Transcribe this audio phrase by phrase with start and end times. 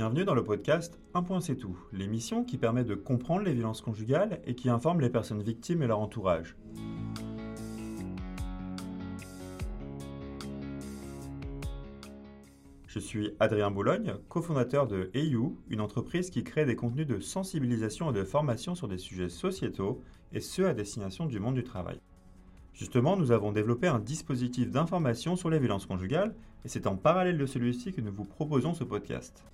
[0.00, 3.82] Bienvenue dans le podcast Un point c'est tout, l'émission qui permet de comprendre les violences
[3.82, 6.56] conjugales et qui informe les personnes victimes et leur entourage.
[12.86, 18.10] Je suis Adrien Boulogne, cofondateur de EU, une entreprise qui crée des contenus de sensibilisation
[18.10, 20.00] et de formation sur des sujets sociétaux,
[20.32, 22.00] et ce à destination du monde du travail.
[22.72, 27.36] Justement, nous avons développé un dispositif d'information sur les violences conjugales, et c'est en parallèle
[27.36, 29.44] de celui-ci que nous vous proposons ce podcast.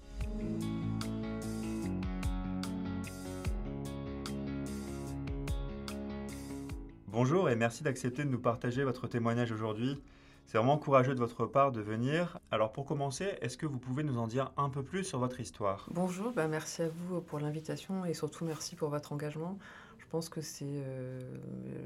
[7.08, 10.02] Bonjour et merci d'accepter de nous partager votre témoignage aujourd'hui.
[10.46, 12.38] C'est vraiment courageux de votre part de venir.
[12.50, 15.40] Alors pour commencer, est-ce que vous pouvez nous en dire un peu plus sur votre
[15.40, 15.88] histoire?
[15.90, 19.58] Bonjour, bah merci à vous pour l'invitation et surtout merci pour votre engagement.
[19.98, 21.20] Je pense que c'est, euh,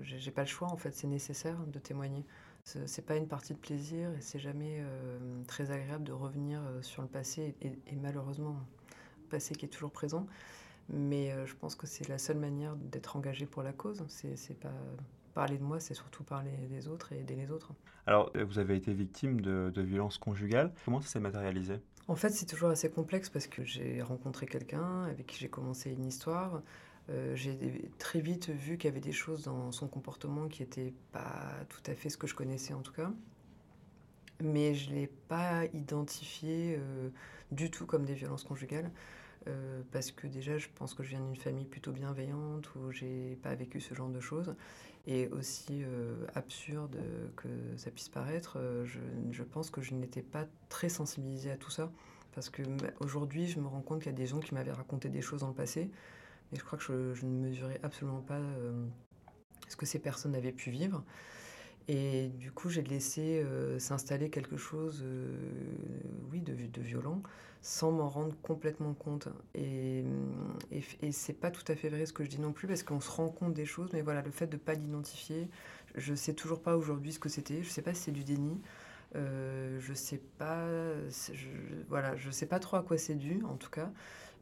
[0.02, 2.24] j'ai pas le choix en fait, c'est nécessaire de témoigner.
[2.64, 6.82] C'est pas une partie de plaisir et c'est jamais euh, très agréable de revenir euh,
[6.82, 8.56] sur le passé et, et, malheureusement
[9.22, 10.26] le passé qui est toujours présent.
[10.88, 14.04] Mais euh, je pense que c'est la seule manière d'être engagé pour la cause.
[14.08, 14.72] C'est pas
[15.34, 17.72] parler de moi, c'est surtout parler des autres et aider les autres.
[18.06, 20.72] Alors, vous avez été victime de, de violences conjugales.
[20.84, 21.80] Comment ça s'est matérialisé?
[22.08, 25.92] En fait, c'est toujours assez complexe parce que j'ai rencontré quelqu'un avec qui j'ai commencé
[25.92, 26.60] une histoire.
[27.10, 30.94] Euh, j'ai très vite vu qu'il y avait des choses dans son comportement qui n'étaient
[31.12, 33.10] pas tout à fait ce que je connaissais en tout cas.
[34.42, 37.10] Mais je ne l'ai pas identifié euh,
[37.50, 38.90] du tout comme des violences conjugales.
[39.48, 43.38] Euh, parce que déjà, je pense que je viens d'une famille plutôt bienveillante où j'ai
[43.42, 44.54] pas vécu ce genre de choses.
[45.06, 45.82] Et aussi
[46.34, 46.98] absurde
[47.34, 49.00] que ça puisse paraître, je,
[49.30, 51.90] je, pense que je n'étais pas très sensibilisée à tout ça.
[52.32, 52.62] Parce que
[53.00, 55.40] aujourd'hui, je me rends compte qu'il y a des gens qui m'avaient raconté des choses
[55.40, 55.90] dans le passé,
[56.52, 58.86] mais je crois que je, ne mesurais absolument pas euh,
[59.68, 61.04] ce que ces personnes avaient pu vivre.
[61.88, 65.34] Et du coup, j'ai laissé euh, s'installer quelque chose, euh,
[66.30, 67.22] oui, de, violent,
[67.62, 69.28] sans m'en rendre complètement compte.
[69.54, 70.04] Et,
[70.70, 72.82] et, et c'est pas tout à fait vrai ce que je dis non plus, parce
[72.82, 75.48] qu'on se rend compte des choses, mais voilà, le fait de pas l'identifier,
[75.96, 77.62] je sais toujours pas aujourd'hui ce que c'était.
[77.62, 78.60] Je sais pas si c'est du déni.
[79.14, 80.68] Je sais pas,
[81.88, 83.90] voilà, je sais pas trop à quoi c'est dû, en tout cas.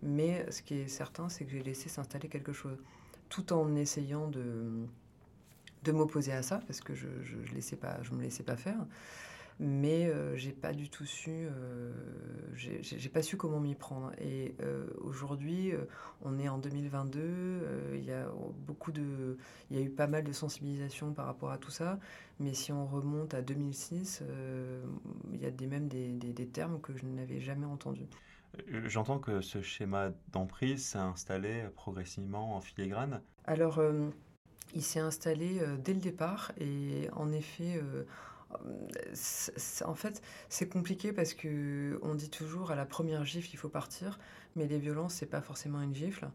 [0.03, 2.79] Mais ce qui est certain, c'est que j'ai laissé s'installer quelque chose,
[3.29, 4.87] tout en essayant de
[5.85, 7.55] de m'opposer à ça parce que je je, je
[8.03, 8.85] je me laissais pas faire.
[9.61, 11.93] Mais euh, j'ai pas du tout su euh,
[12.55, 14.13] j'ai pas su comment m'y prendre.
[14.21, 15.85] Et euh, aujourd'hui euh,
[16.23, 18.29] on est en 2022 euh, il y a
[18.67, 19.37] beaucoup de
[19.71, 21.99] il y a eu pas mal de sensibilisation par rapport à tout ça.
[22.39, 24.81] Mais si on remonte à 2006 euh,
[25.33, 28.07] il y a des même des, des termes que je n'avais jamais entendus
[28.87, 33.21] J'entends que ce schéma d'emprise s'est installé progressivement en filigrane.
[33.47, 33.81] Alors,
[34.75, 38.05] il s'est installé euh, dès le départ et en effet, euh,
[39.85, 43.69] en fait, c'est compliqué parce que on dit toujours à la première gifle, il faut
[43.69, 44.19] partir,
[44.57, 46.29] mais les violences, c'est pas forcément une gifle.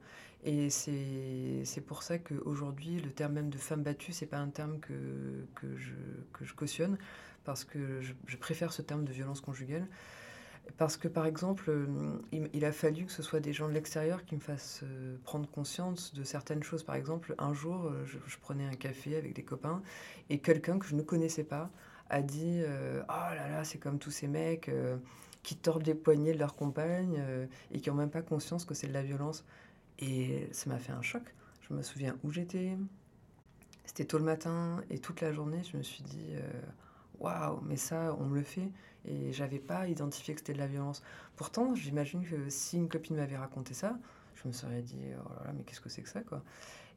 [0.46, 4.80] Et c'est pour ça qu'aujourd'hui, le terme même de femme battue, c'est pas un terme
[4.80, 5.94] que, que, je,
[6.34, 6.98] que je cautionne,
[7.46, 9.88] parce que je, je préfère ce terme de violence conjugale.
[10.78, 11.88] Parce que, par exemple, euh,
[12.32, 15.48] il, a fallu que ce soit des gens de l'extérieur qui me fassent euh, prendre
[15.50, 16.84] conscience de certaines choses.
[16.84, 19.82] Par exemple, un jour, euh, je, prenais un café avec des copains
[20.30, 21.70] et quelqu'un que je ne connaissais pas
[22.10, 24.70] a dit Oh là là, c'est comme tous ces mecs
[25.42, 27.22] qui tordent les poignets de leur compagne
[27.72, 29.46] et qui n'ont même pas conscience que c'est de la violence.
[30.00, 31.24] Et ça m'a fait un choc.
[31.62, 32.78] Je me souviens où j'étais.
[33.86, 36.36] C'était tôt le matin et toute la journée, je me suis dit
[37.24, 38.70] waouh, mais ça, on me le fait.
[39.06, 41.04] Et j'avais pas identifié que c'était de la violence.
[41.36, 43.98] Pourtant, j'imagine que si une copine m'avait raconté ça,
[44.36, 46.44] je me serais dit, oh là là, mais qu'est-ce que c'est que ça, quoi.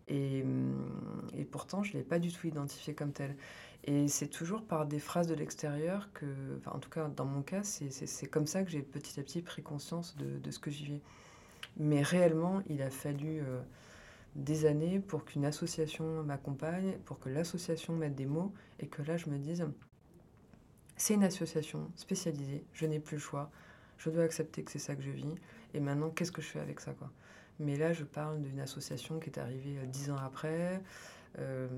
[0.09, 0.44] Et,
[1.36, 3.34] et pourtant, je ne l'ai pas du tout identifié comme tel.
[3.84, 6.26] Et c'est toujours par des phrases de l'extérieur que,
[6.59, 9.42] enfin, en tout cas, dans mon cas, c'est comme ça que j'ai petit à petit
[9.42, 11.00] pris conscience de, ce que j'y vivais.
[11.76, 13.60] Mais réellement, il a fallu euh,
[14.34, 19.16] des années pour qu'une association m'accompagne, pour que l'association mette des mots et que là,
[19.16, 19.65] je me dise,
[20.97, 23.51] c'est une association spécialisée, je n'ai plus le choix,
[23.98, 25.34] je dois accepter que c'est ça que je vis,
[25.75, 26.95] et maintenant, qu'est-ce que je fais avec ça
[27.59, 30.83] Mais là, je parle d'une association qui est arrivée euh, dix ans après,
[31.39, 31.69] euh,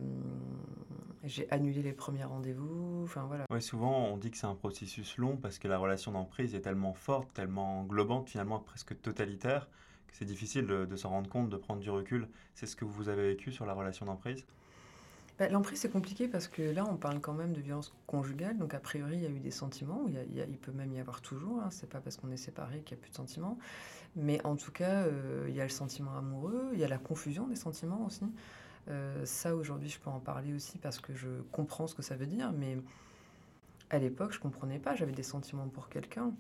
[1.24, 3.44] j'ai annulé les premiers rendez-vous, enfin voilà.
[3.50, 6.60] Oui, souvent on dit que c'est un processus long parce que la relation d'emprise est
[6.60, 9.68] tellement forte, tellement englobante, finalement presque totalitaire,
[10.06, 12.28] que c'est difficile de, de s'en rendre compte, de prendre du recul.
[12.54, 14.46] C'est ce que vous avez vécu sur la relation d'emprise?
[15.38, 18.58] Bah, L'emprise, c'est compliqué parce que là, on parle quand même de violence conjugale.
[18.58, 20.04] Donc, a priori, il y a eu des sentiments.
[20.08, 21.60] Il, y a, peut même y avoir toujours.
[21.62, 23.58] Hein, c'est pas parce qu'on est séparés qu'il n'y a plus de sentiments.
[24.16, 26.70] Mais en tout cas, euh, il y a le sentiment amoureux.
[26.72, 28.24] Il y a la confusion des sentiments aussi.
[28.88, 32.16] Euh, ça, aujourd'hui, je peux en parler aussi parce que je comprends ce que ça
[32.16, 32.52] veut dire.
[32.52, 32.78] Mais
[33.90, 34.94] à l'époque, je comprenais pas.
[34.94, 36.32] J'avais des sentiments pour quelqu'un.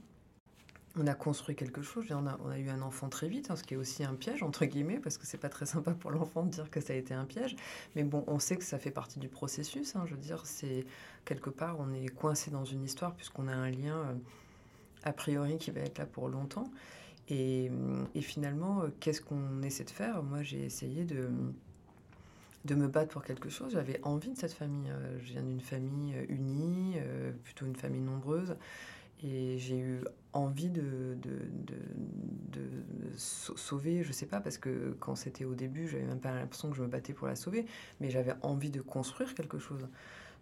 [0.98, 2.06] On a construit quelque chose.
[2.10, 4.14] On a, on a eu un enfant très vite, hein, ce qui est aussi un
[4.14, 6.92] piège, entre guillemets, parce que c'est pas très sympa pour l'enfant de dire que ça
[6.92, 7.56] a été un piège.
[7.94, 9.96] Mais bon, on sait que ça fait partie du processus.
[9.96, 10.84] Hein, je veux dire, c'est
[11.24, 14.14] quelque part, on est coincé dans une histoire puisqu'on a un lien euh,
[15.04, 16.70] a priori qui va être là pour longtemps.
[17.28, 17.70] Et,
[18.14, 20.22] et finalement, euh, qu'est-ce qu'on essaie de faire?
[20.22, 21.30] Moi, j'ai essayé de
[22.64, 23.72] de me battre pour quelque chose.
[23.72, 24.90] J'avais envie de cette famille.
[24.90, 26.96] Euh, je viens d'une famille unie,
[27.44, 28.56] plutôt une famille nombreuse.
[29.22, 30.00] Et j'ai eu
[30.32, 31.30] envie de, de,
[31.64, 32.60] de,
[33.16, 36.76] sauver, je sais pas, parce que quand c'était au début, j'avais même pas l'impression que
[36.76, 37.66] je me battais pour la sauver,
[38.00, 39.88] mais j'avais envie de construire quelque chose.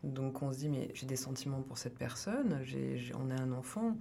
[0.04, 3.52] Donc on se dit, mais j'ai des sentiments pour cette personne, j'ai, on a un
[3.52, 3.96] enfant.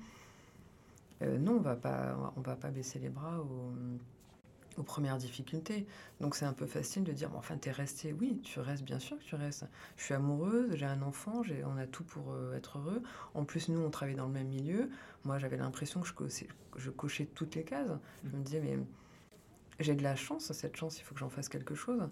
[1.21, 3.39] Euh, non, on va pas, on va pas baisser les bras
[4.77, 5.87] aux premières difficultés.
[6.19, 8.13] Donc c'est un peu facile de dire, enfin, t'es resté.
[8.13, 9.65] Oui, tu restes, bien sûr tu restes.
[9.97, 13.01] Je suis amoureuse, j'ai un enfant, j'ai, on a tout pour euh, être heureux.
[13.33, 14.89] En plus, nous, on travaille dans le même milieu.
[15.23, 17.89] Moi, j'avais l'impression que je cochais, je cochais toutes les cases.
[18.23, 18.77] Je me disais, mais
[19.79, 22.07] j'ai de la chance, cette chance, il faut que j'en fasse quelque chose.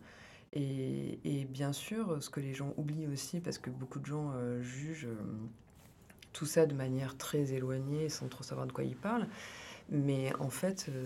[0.54, 4.32] Et, et, bien sûr, ce que les gens oublient aussi, parce que beaucoup de gens
[4.36, 5.16] euh, jugent euh,
[6.32, 9.28] tout ça de manière très éloignée, sans trop savoir de quoi ils parlent,
[9.94, 11.06] mais en fait, euh,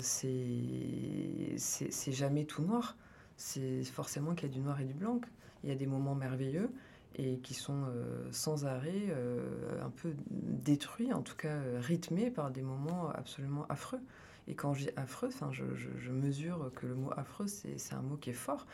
[1.57, 2.95] c'est jamais tout noir.
[3.35, 5.19] C'est forcément qu'il y a du noir et du blanc.
[5.63, 6.71] Il y a des moments merveilleux
[7.15, 12.49] et qui sont euh, sans arrêt euh, un peu détruits, en tout cas rythmés par
[12.49, 13.99] des moments absolument affreux.
[14.47, 18.15] Et quand je dis affreux, je, je, mesure que le mot affreux, c'est un mot
[18.15, 18.65] qui est fort,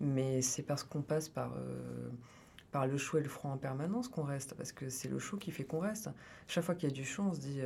[0.00, 1.54] mais c'est parce qu'on passe par,
[2.72, 5.36] par le chaud et le froid en permanence qu'on reste, parce que c'est le chaud
[5.36, 6.10] qui fait qu'on reste.
[6.48, 7.60] Chaque fois qu'il y a du chaud, on se dit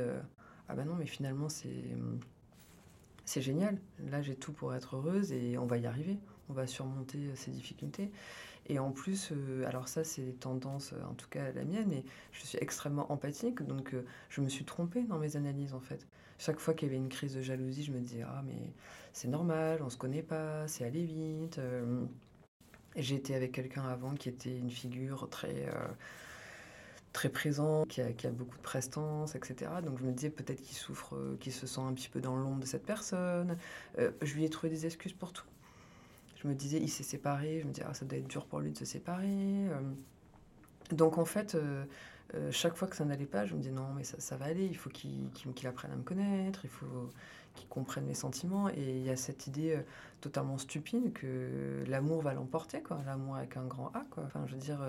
[0.69, 1.95] ah ben non, mais finalement, c'est,
[3.25, 3.77] c'est génial.
[4.09, 6.17] Là, j'ai tout pour être heureuse et on va y arriver.
[6.49, 8.11] On va surmonter euh, ces difficultés.
[8.67, 12.03] Et en plus, euh, alors ça, c'est les tendances, en tout cas la mienne, et
[12.31, 16.05] je suis extrêmement empathique, donc euh, je me suis trompée dans mes analyses, en fait.
[16.37, 18.73] Chaque fois qu'il y avait une crise de jalousie, je me disais, ah, mais
[19.13, 21.59] c'est normal, on se connaît pas, c'est aller vite.
[22.95, 25.67] Été avec quelqu'un avant qui était une figure très
[27.17, 29.71] très présent, qui a, beaucoup de prestance, etc.
[29.83, 32.35] Donc je me disais peut-être qu'il souffre, euh, qu'il se sent un petit peu dans
[32.35, 33.57] l'ombre de cette personne.
[33.97, 35.47] Euh, je lui ai trouvé des excuses pour tout.
[36.35, 37.59] Je me disais, il s'est séparé.
[37.61, 39.25] Je me disais, ah, ça doit être dur pour lui de se séparer.
[39.25, 39.81] Euh.
[40.91, 41.57] donc en fait,
[42.51, 44.67] chaque fois que ça n'allait pas, je me disais, non, mais ça va aller.
[44.67, 46.65] Il faut qu'il apprenne à me connaître.
[46.65, 47.09] Il faut
[47.57, 48.69] qu'il comprenne mes sentiments.
[48.69, 49.77] Et il y a cette idée
[50.21, 53.01] totalement stupide que l'amour va l'emporter, quoi.
[53.05, 54.23] L'amour avec un grand A, quoi.
[54.25, 54.79] Enfin, je veux dire,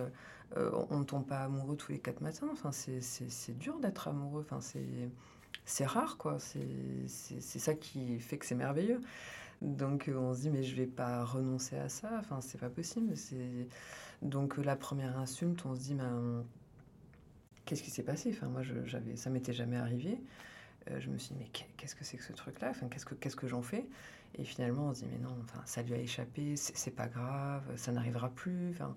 [0.57, 2.49] euh, on ne tombe pas amoureux tous les quatre matins.
[2.53, 4.47] Enfin, c'est dur d'être amoureux.
[4.49, 4.61] Enfin,
[5.65, 6.39] c'est rare, quoi.
[6.39, 9.01] C'est ça qui fait que c'est merveilleux.
[9.61, 12.11] Donc, euh, on se dit, mais je vais pas renoncer à ça.
[12.21, 13.15] Enfin, c'est pas possible.
[14.23, 16.45] Donc, euh, la première insulte, on se dit, ben,
[17.65, 18.31] qu'est-ce qui s'est passé?
[18.33, 18.75] Enfin, moi, je,
[19.17, 20.21] ça m'était jamais arrivé.
[20.99, 22.71] Je me suis dit, mais qu'est-ce que c'est que ce truc-là?
[22.71, 23.87] Enfin, qu'est-ce que, qu'est-ce que j'en fais?
[24.37, 27.65] Et finalement, on se dit, mais non, enfin, ça lui a échappé, c'est pas grave,
[27.77, 28.71] ça n'arrivera plus.
[28.71, 28.95] Enfin,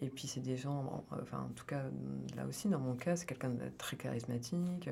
[0.00, 1.84] et puis c'est des gens, enfin en tout cas
[2.34, 4.90] là aussi dans mon cas, c'est quelqu'un de très charismatique,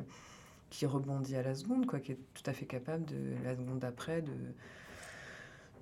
[0.70, 3.80] qui rebondit à la seconde, quoi, qui est tout à fait capable de la seconde
[3.80, 4.32] d'après de,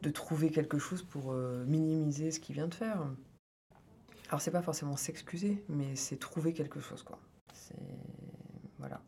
[0.01, 3.07] de trouver quelque chose pour euh, minimiser ce qu'il vient de faire.
[4.31, 7.19] Alors c'est pas forcément s'excuser, mais c'est trouver quelque chose, quoi.
[7.53, 7.77] C'est
[8.79, 9.03] voilà.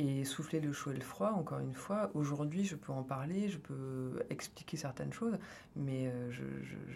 [0.00, 3.48] Et souffler le chaud et le froid, encore une fois, aujourd'hui je peux en parler,
[3.48, 5.36] je peux expliquer certaines choses,
[5.74, 6.44] mais euh, je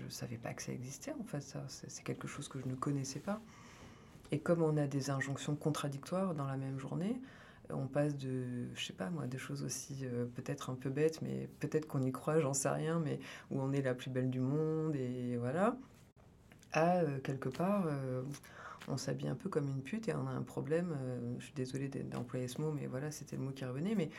[0.04, 1.64] ne savais pas que ça existait en fait, ça.
[1.66, 3.40] C'est quelque chose que je ne connaissais pas.
[4.30, 7.20] Et comme on a des injonctions contradictoires dans la même journée,
[7.70, 11.22] on passe de, je sais pas moi, des choses aussi euh, peut-être un peu bêtes,
[11.22, 13.18] mais peut-être qu'on y croit, j'en sais rien, mais
[13.50, 15.76] où on est la plus belle du monde, et voilà,
[16.72, 17.86] à euh, quelque part
[18.88, 20.96] on s'habille un peu comme une pute et on a un problème.
[21.00, 23.94] Euh, je suis désolée d'employer ce mot, mais voilà, c'était le mot qui revenait.
[23.94, 24.10] Mais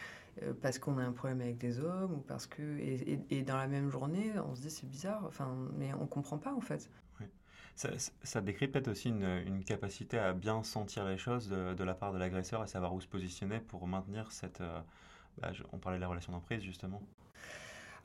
[0.42, 3.68] euh, parce qu'on a un problème avec des hommes ou parce que et, dans la
[3.68, 5.24] même journée, on se dit c'est bizarre.
[5.28, 6.90] Enfin, mais on comprend pas en fait.
[7.76, 12.20] Ça, décrit peut-être aussi une, capacité à bien sentir les choses de, la part de
[12.20, 14.62] l'agresseur, à savoir où se positionner pour maintenir cette.
[14.62, 14.80] Euh,
[15.40, 17.02] bah, on parlait de la relation d'emprise justement.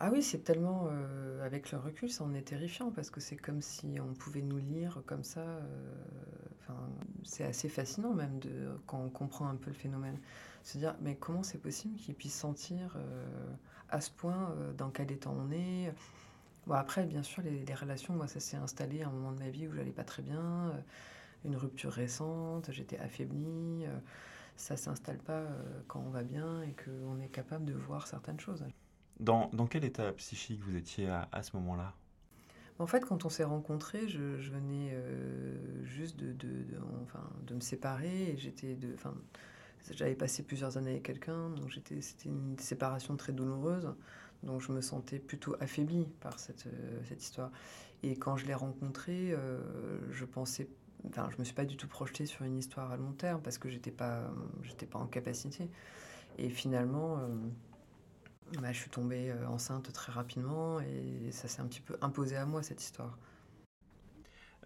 [0.01, 3.37] Ah oui, c'est tellement, euh, avec le recul, ça en est terrifiant parce que c'est
[3.37, 5.41] comme si on pouvait nous lire comme ça.
[5.41, 5.93] Euh,
[6.61, 6.77] enfin,
[7.25, 8.39] c'est assez fascinant même
[8.87, 10.17] quand on comprend un peu le phénomène.
[10.63, 13.27] Se dire, mais comment c'est possible qu'il puisse sentir euh,
[13.89, 15.93] à ce point dans quel état on est?
[16.67, 19.51] Bon, après, bien sûr, les, relations, moi, ça s'est installé à un moment de ma
[19.51, 20.75] vie où j'allais pas très bien,
[21.45, 23.85] une rupture récente, j'étais affaiblie.
[24.57, 25.45] ça s'installe pas
[25.89, 28.65] quand on va bien et qu'on est capable de voir certaines choses.
[29.21, 31.95] Dans, quel état psychique vous étiez à, ce moment-là?
[32.79, 36.35] En fait, quand on s'est rencontrés, je, venais euh, juste de,
[37.03, 38.37] enfin, de me séparer
[39.93, 43.95] j'avais passé plusieurs années avec quelqu'un, donc c'était une séparation très douloureuse.
[44.43, 46.69] Donc je me sentais plutôt affaiblie par cette,
[47.09, 47.51] cette histoire.
[48.03, 49.35] Et quand je l'ai rencontré,
[50.11, 50.69] je pensais
[51.07, 53.59] Enfin, je me suis pas du tout projetée sur une histoire à long terme parce
[53.59, 54.31] que j'étais pas,
[54.91, 55.71] pas en capacité.
[56.39, 57.21] Et finalement,
[58.61, 62.47] bah, je suis tombée enceinte très rapidement et ça s'est un petit peu imposé à
[62.47, 63.19] moi cette histoire.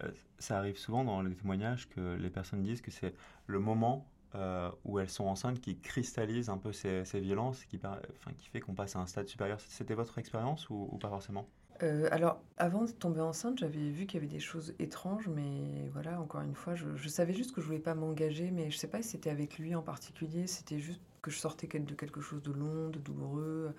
[0.01, 3.13] Euh, ça arrive souvent dans les témoignages que les personnes disent que c'est
[3.47, 8.31] le moment euh, où elles sont enceintes qui cristallise un peu ces, violences, qui, enfin,
[8.37, 9.59] qui fait qu'on passe à un stade supérieur.
[9.61, 11.47] C'était votre expérience ou, pas forcément?
[11.81, 15.89] Euh, alors, avant de tomber enceinte, j'avais vu qu'il y avait des choses étranges, mais
[15.91, 18.77] voilà, encore une fois, je, je savais juste que je voulais pas m'engager, mais je
[18.77, 22.21] sais pas si c'était avec lui en particulier, c'était juste que je sortais de quelque
[22.21, 23.73] chose de long, de douloureux,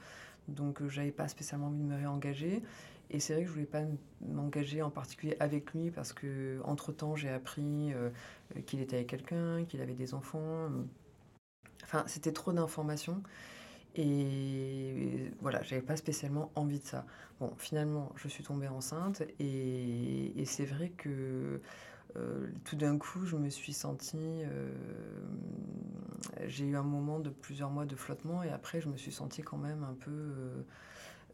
[0.49, 2.63] donc j'avais pas spécialement envie de me réengager.
[3.11, 3.83] Et c'est vrai que je voulais pas
[4.27, 8.11] m'engager en particulier avec lui parce que entre temps j'ai appris euh,
[8.67, 10.71] qu'il était avec quelqu'un, qu'il avait des enfants.
[11.85, 13.23] Enfin, c'était trop d'informations.
[13.95, 17.07] Et voilà, j'avais pas spécialement envie de ça.
[17.39, 21.61] Bon, finalement, je suis tombée enceinte et c'est vrai que
[22.17, 24.19] euh, tout d'un coup, je me suis sentie.
[24.19, 24.71] Euh,
[26.47, 29.43] j'ai eu un moment de plusieurs mois de flottement et après, je me suis sentie
[29.43, 30.11] quand même un peu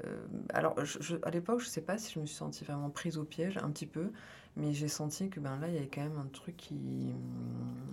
[0.06, 0.76] euh, alors,
[1.25, 3.58] à l'époque, je ne sais pas si je me suis sentie vraiment prise au piège,
[3.58, 4.10] un petit peu,
[4.56, 7.12] mais j'ai senti que ben, là, il y avait quand même un truc qui,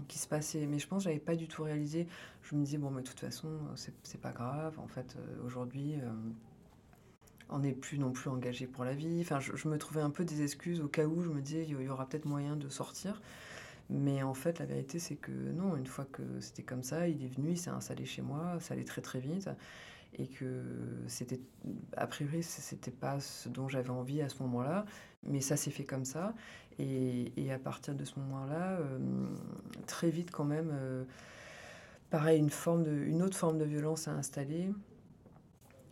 [0.07, 0.65] qui se passait.
[0.67, 2.07] Mais je pense que je n'avais pas du tout réalisé.
[2.43, 4.79] Je me disais, bon, mais de toute façon, c'est pas grave.
[4.79, 5.95] En fait, aujourd'hui,
[7.49, 9.19] on n'est plus non plus engagé pour la vie.
[9.21, 11.81] Enfin, je, me trouvais un peu des excuses au cas où je me disais, il
[11.81, 13.21] y aura peut-être moyen de sortir.
[13.89, 17.23] Mais en fait, la vérité, c'est que non, une fois que c'était comme ça, il
[17.23, 19.49] est venu, il s'est installé chez moi, ça allait très très vite
[20.17, 20.63] et que
[21.07, 21.39] c'était
[21.95, 24.85] a priori c'était pas ce dont j'avais envie à ce moment-là
[25.23, 26.33] mais ça s'est fait comme ça
[26.79, 28.99] et, à partir de ce moment-là euh,
[29.87, 31.03] très vite quand même euh,
[32.09, 34.71] pareil une forme de une autre forme de violence à installer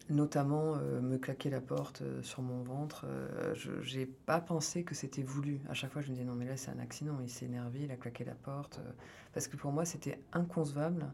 [0.10, 3.06] notamment euh, me claquer la porte sur mon ventre
[3.54, 6.46] je j'ai pas pensé que c'était voulu à chaque fois je me disais non mais
[6.46, 8.80] là c'est un accident il s'est énervé il a claqué la porte
[9.34, 11.08] parce que pour moi c'était inconcevable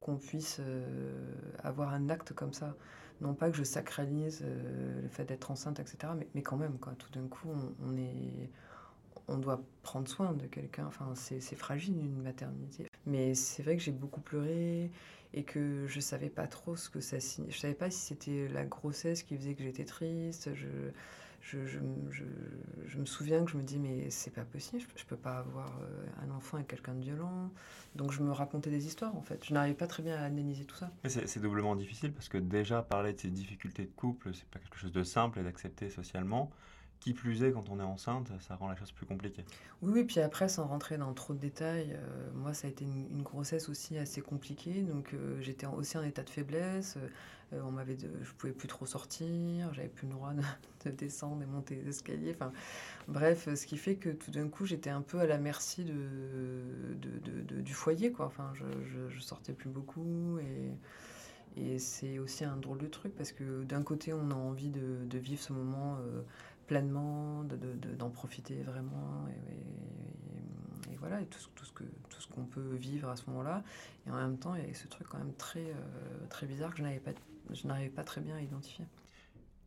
[0.00, 2.74] qu'on puisse euh, avoir un acte comme ça.
[3.20, 6.94] Non pas que je sacralise euh, le fait d'être enceinte, etc., mais, quand même, quoi.
[6.94, 7.48] tout d'un coup,
[7.84, 8.50] on, est,
[9.26, 10.86] on doit prendre soin de quelqu'un.
[10.86, 12.86] Enfin, c'est fragile une maternité.
[13.08, 14.90] Mais c'est vrai que j'ai beaucoup pleuré
[15.34, 17.50] et que je savais pas trop ce que ça signait.
[17.50, 20.50] Je savais pas si c'était la grossesse qui faisait que j'étais triste.
[20.54, 20.68] Je,
[21.40, 21.78] je, je,
[22.86, 25.78] je, me souviens que je me dis mais c'est pas possible, je, peux pas avoir
[25.80, 27.50] euh, un enfant avec quelqu'un de violent.
[27.94, 29.44] Donc je me racontais des histoires en fait.
[29.44, 30.90] Je n'arrivais pas très bien à analyser tout ça.
[31.06, 34.76] C'est doublement difficile parce que déjà parler de ces difficultés de couple, c'est pas quelque
[34.76, 36.50] chose de simple et d'accepter socialement.
[37.00, 39.44] Qui plus est, quand on est enceinte, ça rend la chose plus compliquée.
[39.82, 42.84] Oui, oui, puis après, sans rentrer dans trop de détails, euh, moi, ça a été
[42.84, 44.82] une, grossesse aussi assez compliquée.
[44.82, 46.96] Donc, euh, j'étais aussi en état de faiblesse.
[47.52, 50.32] Euh, on m'avait je pouvais plus trop sortir, j'avais plus le droit
[50.84, 52.32] de, descendre et monter les escaliers.
[52.34, 52.52] Enfin,
[53.06, 57.60] bref, ce qui fait que tout d'un coup, j'étais un peu à la merci de,
[57.60, 58.26] du foyer, quoi.
[58.26, 60.72] Enfin, je, je, je, sortais plus beaucoup et.
[61.78, 65.42] C'est aussi un drôle de truc parce que d'un côté, on a envie de vivre
[65.42, 65.98] ce moment
[66.68, 69.26] pleinement, d'en de, de, profiter vraiment.
[69.28, 73.62] Et, voilà, et tout, tout ce que tout ce qu'on peut vivre à ce moment-là.
[74.06, 76.72] Et en même temps, il y a ce truc quand même très, euh, très bizarre
[76.72, 77.12] que je n'avais pas,
[77.52, 78.84] je n'arrivais pas très bien à identifier.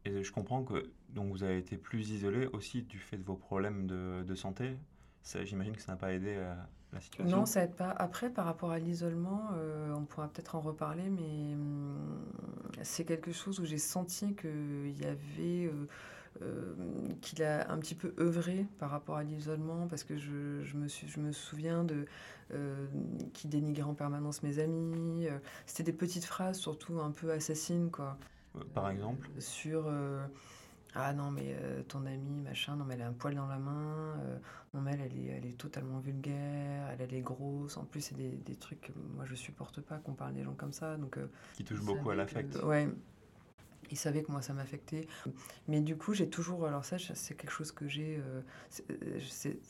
[0.03, 3.35] Et je comprends que donc vous avez été plus isolé aussi du fait de vos
[3.35, 4.77] problèmes de, de santé.
[5.43, 7.37] J'imagine que ça n'a pas aidé à la situation.
[7.37, 7.91] Non, ça aide pas.
[7.91, 12.25] Après, par rapport à l'isolement, euh, on pourra peut-être en reparler, mais hum,
[12.81, 15.87] c'est quelque chose où j'ai senti qu'il y avait euh,
[16.41, 16.73] euh,
[17.21, 20.87] qu'il a un petit peu œuvré par rapport à l'isolement, parce que je, je, me,
[20.87, 22.05] suis, je me souviens de
[22.53, 22.87] euh,
[23.33, 25.27] qui dénigrait en permanence mes amis.
[25.27, 28.17] Euh, c'était des petites phrases, surtout un peu assassines, quoi.
[28.73, 29.89] Par exemple Sur
[30.93, 31.55] ah non mais
[31.87, 34.17] ton amie machin non mais elle a un poil dans la main
[34.73, 38.01] non mais elle elle est, elle est totalement vulgaire elle, elle est grosse en plus
[38.01, 40.97] c'est des, des, trucs que moi je supporte pas qu'on parle des gens comme ça
[40.97, 41.17] donc
[41.53, 42.89] qui touche beaucoup à l'affect ouais
[43.91, 45.07] il savait que moi ça m'affectait.
[45.67, 46.65] Mais du coup, j'ai toujours.
[46.65, 48.19] Alors, ça, c'est quelque chose que j'ai.
[48.19, 49.19] Euh,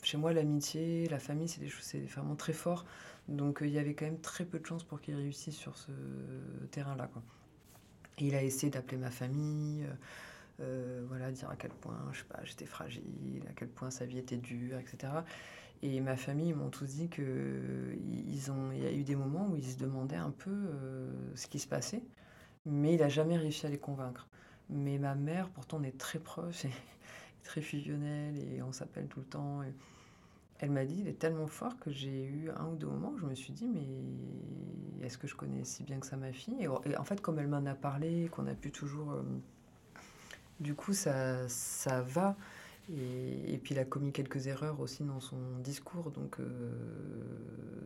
[0.02, 2.84] chez moi, l'amitié, la famille, c'est, des choses, c'est vraiment très fort.
[3.28, 5.76] Donc, euh, il y avait quand même très peu de chances pour qu'il réussisse sur
[5.76, 5.92] ce
[6.70, 7.10] terrain-là.
[8.18, 9.86] Il a essayé d'appeler ma famille.
[10.60, 14.04] Euh, voilà, dire à quel point, je sais pas, j'étais fragile, à quel point sa
[14.04, 15.12] vie était dure, etc.
[15.82, 19.64] Et ma famille ils m'ont tous dit que y a eu des moments où ils
[19.64, 20.70] se demandaient un peu
[21.34, 22.02] ce qui se passait
[22.66, 24.28] mais il n'a jamais réussi à les convaincre.
[24.70, 26.70] Mais ma mère, pourtant, on est très proches, et
[27.42, 29.62] très fusionnelle, et on s'appelle tout le temps.
[30.58, 33.18] elle m'a dit, il est tellement fort que j'ai eu un ou deux moments où
[33.18, 36.56] je me suis dit, mais est-ce que je connais si bien que ça ma fille?
[36.60, 39.12] Et, en fait, comme elle m'en a parlé, qu'on a pu toujours...
[39.12, 39.22] Euh,
[40.60, 42.36] du coup, ça, ça va.
[42.90, 46.72] Et, puis, il a commis quelques erreurs aussi dans son discours, donc euh,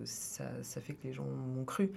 [0.05, 1.91] ça, ça, fait que les gens m'ont cru.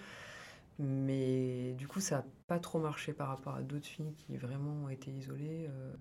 [0.79, 4.86] Mais du coup, ça n'a pas trop marché par rapport à d'autres filles qui vraiment
[4.86, 5.67] ont été isolées.
[5.69, 5.93] Euh.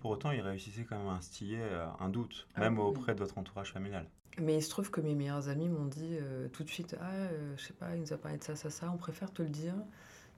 [0.00, 1.58] Pour autant, il réussissait quand même à instiller
[1.98, 4.06] un doute, ah même auprès de votre entourage familial.
[4.38, 7.10] Mais il se trouve que mes meilleurs amis m'ont dit euh, tout de suite Ah,
[7.10, 9.42] euh, je sais pas, il nous a parlé de ça, ça, ça, on préfère te
[9.42, 9.74] le dire.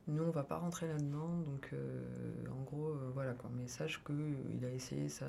[0.07, 1.40] Nous, on va pas rentrer là-dedans.
[1.45, 2.05] Donc, euh,
[2.52, 3.50] en gros, voilà quoi.
[3.55, 5.26] Mais sache qu'il a essayé ça.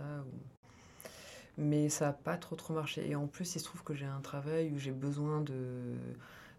[1.58, 3.10] Mais ça n'a pas trop, trop marché.
[3.10, 5.96] Et en plus, il se trouve que j'ai un travail où j'ai besoin de.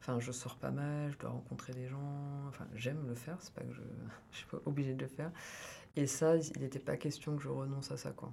[0.01, 2.47] Enfin, je sors pas mal, je dois rencontrer des gens.
[2.49, 3.83] Enfin, j'aime le faire, c'est pas que je,
[4.33, 5.31] je suis pas obligée de le faire.
[5.97, 8.33] Et ça, il n'était pas question que je renonce à ça, quoi.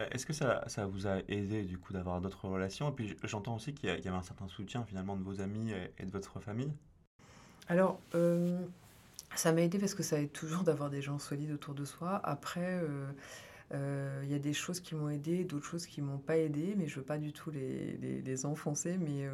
[0.00, 2.90] Euh, est-ce que ça, ça, vous a aidé du coup d'avoir d'autres relations?
[2.90, 6.04] Et puis j'entends aussi qu'il y, avait un certain soutien finalement de vos amis et,
[6.04, 6.72] de votre famille.
[7.68, 8.58] Alors, euh,
[9.34, 12.20] ça m'a aidé parce que ça aide toujours d'avoir des gens solides autour de soi.
[12.24, 12.82] Après,
[13.72, 16.74] euh, il y a des choses qui m'ont aidé, d'autres choses qui m'ont pas aidé,
[16.76, 18.96] mais je veux pas du tout les, les, enfoncer.
[18.96, 19.28] Mais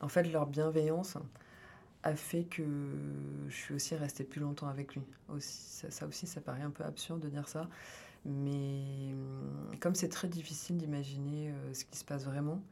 [0.00, 1.16] en fait, leur bienveillance
[2.02, 2.62] a fait que
[3.48, 5.02] je suis aussi restée plus longtemps avec lui.
[5.38, 7.68] Ça aussi, ça paraît un peu absurde de dire ça.
[8.24, 12.62] Mais hum, comme c'est très difficile d'imaginer euh, ce qui se passe vraiment,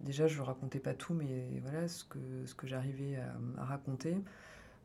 [0.00, 3.16] déjà je ne racontais pas tout, mais voilà ce que, ce que j'arrivais
[3.58, 4.16] à, raconter.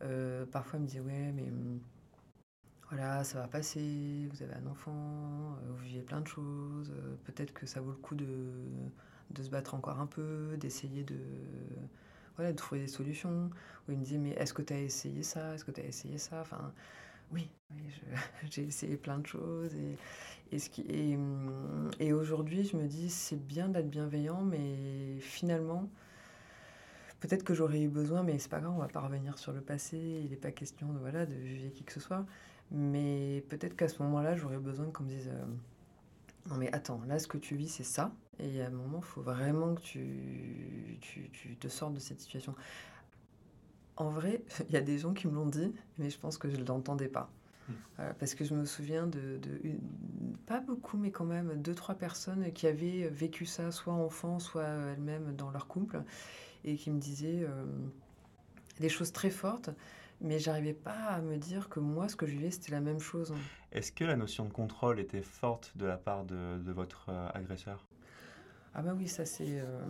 [0.02, 1.80] Euh, parfois il me disait ouais mais hum,
[2.90, 6.92] voilà ça va passer, vous avez un enfant, euh, vous vivez plein de choses,
[7.26, 8.26] peut-être que ça vaut le coup de,
[9.34, 11.18] de se battre encore un peu, d'essayer de,
[12.36, 13.50] voilà, de trouver des solutions.
[13.88, 15.86] Ou il me disait mais est-ce que tu as essayé ça, est-ce que tu as
[15.86, 16.42] essayé ça?
[16.42, 16.72] Enfin,
[17.32, 17.50] oui,
[18.52, 19.74] j'ai essayé plein de choses.
[19.76, 19.98] Et,
[22.00, 25.90] et, aujourd'hui, je me dis, c'est bien d'être bienveillant, mais finalement,
[27.22, 29.62] peut-être que j'aurais eu besoin, mais c'est pas grave, on va pas revenir sur le
[29.62, 29.98] passé.
[30.24, 32.26] Il n'est pas question de, voilà, de juger qui que ce soit.
[32.72, 35.46] Mais peut-être qu'à ce moment-là, j'aurais besoin qu'on me dise euh,
[36.50, 38.12] Non, mais attends, là, ce que tu vis, c'est ça.
[38.40, 42.20] Et à un moment, il faut vraiment que tu, tu, tu te sortes de cette
[42.20, 42.56] situation.
[43.96, 46.50] En vrai, il y a des gens qui me l'ont dit, mais je pense que
[46.50, 47.30] je ne l'entendais pas.
[47.70, 48.04] Hmm.
[48.20, 49.40] parce que je me souviens de,
[50.46, 54.66] pas beaucoup, mais quand même, deux, trois personnes qui avaient vécu ça, soit enfant, soit
[54.66, 56.04] elles-mêmes dans leur couple,
[56.66, 57.66] et qui me disaient euh,
[58.82, 59.70] des choses très fortes,
[60.24, 63.00] mais j'arrivais pas à me dire que moi, ce que je vivais, c'était la même
[63.00, 63.34] chose.
[63.72, 67.86] Est-ce que la notion de contrôle était forte de la part de, votre euh, agresseur?
[68.74, 69.60] Ah bah oui, ça c'est...
[69.60, 69.86] Euh,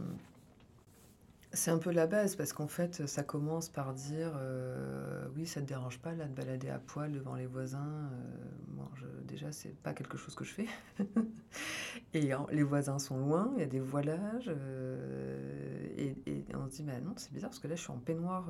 [1.54, 5.62] c'est un peu la base parce qu'en fait, ça commence par dire euh, oui, ça
[5.62, 8.10] te dérange pas là de balader à poil devant les voisins.
[8.12, 10.66] Euh, bon, je, déjà, c'est pas quelque chose que je fais.
[12.16, 14.50] et les voisins sont loin, il y a des voilages.
[14.50, 16.16] Euh, et,
[16.56, 18.50] on se dit bah non, c'est bizarre parce que là, je suis en peignoir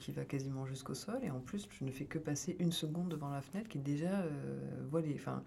[0.00, 3.08] qui va quasiment jusqu'au sol et en plus, je ne fais que passer une seconde
[3.08, 4.24] devant la fenêtre qui est déjà
[4.90, 5.14] voilée.
[5.18, 5.42] Enfin.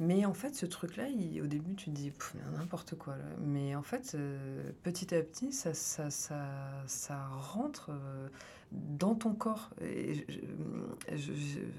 [0.00, 1.04] Mais en fait, ce truc-là,
[1.42, 2.12] au début, tu te dis
[2.56, 3.16] n'importe quoi.
[3.16, 3.24] Là.
[3.40, 6.48] Mais en fait, euh, petit à petit, ça, ça, ça,
[6.86, 8.28] ça rentre euh,
[8.72, 9.70] dans ton corps.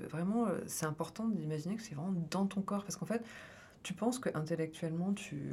[0.09, 2.83] Vraiment, euh, c'est important d'imaginer que c'est vraiment dans ton corps.
[2.83, 3.23] Parce qu'en fait,
[3.83, 5.51] tu penses que intellectuellement, tu,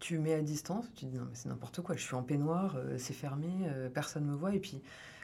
[0.00, 0.86] tu mets à distance.
[0.96, 1.94] Tu te dis non, mais c'est n'importe quoi.
[1.94, 4.52] Je suis en peignoir, c'est fermé, personne ne me voit.
[4.52, 4.82] Et puis,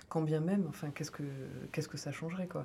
[0.08, 1.24] quand bien même, enfin, qu'est-ce que,
[1.72, 2.64] que ça changerait, quoi?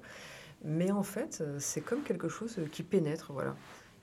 [0.63, 3.55] Mais en fait, euh, c'est comme quelque chose qui pénètre, voilà.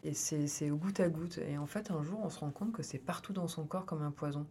[0.05, 1.39] Et c'est au goutte à goutte.
[1.39, 3.85] Et en fait, un jour, on se rend compte que c'est partout dans son corps
[3.85, 4.47] comme un poison.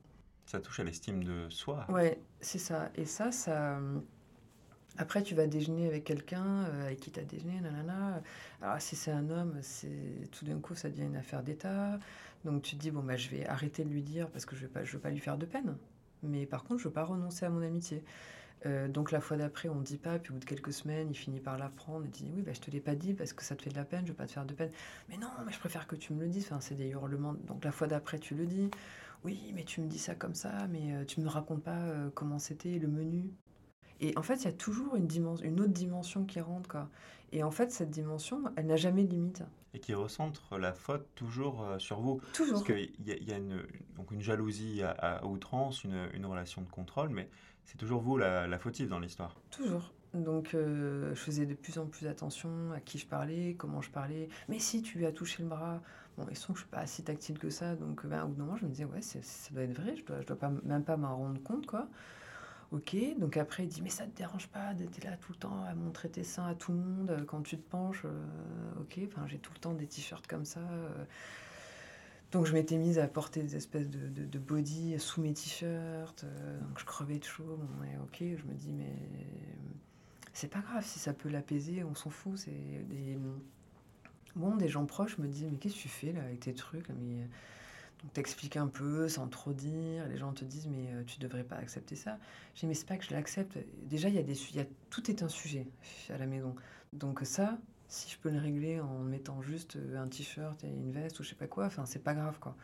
[0.46, 1.86] Ça touche à l'estime de soi.
[1.90, 2.90] Ouais, c'est ça.
[2.96, 3.78] Et ça, ça.
[3.78, 4.00] Euh,
[4.98, 8.22] après, tu vas déjeuner avec quelqu'un euh, avec qui tu as déjeuné, nanana.
[8.62, 12.00] Alors, si c'est un homme, c'est tout d'un coup, ça devient une affaire d'État.
[12.44, 14.66] Donc, tu te dis, bon, bah, je vais arrêter de lui dire parce que je
[14.66, 15.78] ne veux, veux, pas lui faire de peine.
[16.24, 18.04] Mais par contre, je ne veux pas renoncer à mon amitié.
[18.66, 21.10] Euh, donc la fois d'après, on ne dit pas, puis au bout de quelques semaines,
[21.12, 23.44] il finit par l'apprendre et dit oui, bah, je te l'ai pas dit parce que
[23.44, 24.72] ça te fait de la peine, je veux pas te faire de peine.
[25.10, 26.46] Mais non, mais je préfère que tu me le dises.
[26.46, 27.36] Enfin, c'est des hurlements.
[27.46, 28.70] Donc la fois d'après, tu le dis.
[29.24, 32.10] Oui, mais tu me dis ça comme ça, mais euh, tu me racontes pas euh,
[32.14, 33.32] comment c'était le menu.
[34.00, 36.70] Et en fait, il y a toujours une, dimension, une autre dimension qui rentre.
[36.70, 36.88] Quoi.
[37.32, 39.44] Et en fait, cette dimension, elle n'a jamais de limite.
[39.74, 42.22] Et qui recentre la faute toujours sur vous.
[42.34, 42.64] Toujours.
[42.64, 43.64] Parce qu'il y, a, une,
[43.96, 47.28] donc une jalousie à, outrance, une, une, relation de contrôle, mais
[47.68, 49.36] c'est toujours vous la, fautive dans l'histoire.
[49.52, 49.92] Toujours.
[50.14, 53.92] Donc euh, je faisais de plus en plus attention à qui je parlais, comment je
[53.92, 54.30] parlais.
[54.48, 55.82] Mais si tu lui as touché le bras,
[56.18, 58.36] bon, ils sont que je suis pas si tactile que ça, donc ben, au bout
[58.36, 59.20] d'un moment je me disais ouais, ça
[59.52, 61.90] doit être vrai, je dois, je dois pas, même pas m'en rendre compte quoi.
[62.72, 65.64] Ok, donc après il dit mais ça te dérange pas d'être là tout le temps
[65.66, 68.04] à montrer tes seins à tout le monde quand tu te penches.
[68.06, 70.62] Euh, ok, enfin j'ai tout le temps des t-shirts comme ça.
[70.62, 71.04] Euh,
[72.32, 76.60] Donc je m'étais mise à porter des espèces de, de, body sous mes t-shirts, euh,
[76.60, 77.58] donc je crevais de chaud.
[77.58, 78.94] Bon, ok, je me dis mais
[80.34, 82.38] c'est pas grave si ça peut l'apaiser, on s'en fout.
[82.38, 82.52] C'est
[82.90, 83.18] des
[84.36, 86.88] bon, des gens proches me disent mais qu'est-ce que tu fais là avec tes trucs
[86.88, 90.08] donc t'expliques un peu sans trop dire.
[90.08, 92.20] Les gens te disent mais euh, tu devrais pas accepter ça.
[92.54, 93.58] Je dis mais c'est pas que je l'accepte.
[93.84, 95.68] Déjà il y a des y a, tout est un sujet
[96.10, 96.56] à la maison.
[96.94, 100.92] Donc ça si je peux le régler en mettant juste euh, un t-shirt et une
[100.92, 102.56] veste ou je sais pas quoi, enfin, c'est pas grave, quoi.